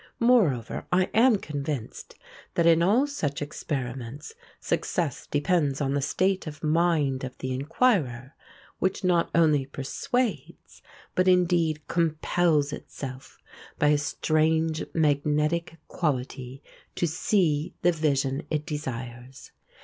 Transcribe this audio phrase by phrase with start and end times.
[0.19, 2.15] Moreover, I am convinced
[2.55, 8.33] that in all such experiments success depends on the state of mind of the inquirer,
[8.79, 10.81] which not only persuades,
[11.13, 13.37] but indeed compels itself
[13.77, 16.63] by a strange magnetic quality
[16.95, 19.51] to see the vision it desires.